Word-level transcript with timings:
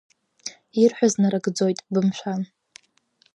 Ирҳәаз 0.81 1.13
нарыгӡоит, 1.21 1.79
бымшәан! 1.93 2.41